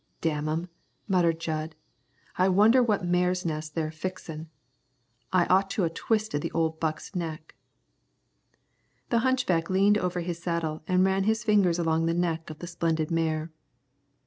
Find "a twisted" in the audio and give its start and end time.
5.83-6.41